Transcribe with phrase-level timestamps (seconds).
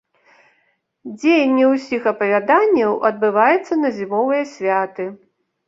[1.17, 5.11] Дзеянне ўсіх апавяданняў адбываецца на зімовыя святы.